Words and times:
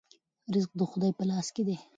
رزق 0.53 0.71
د 0.79 0.81
خدای 0.91 1.11
په 1.17 1.23
لاس 1.29 1.47
کې 1.55 1.63
دی. 1.67 1.75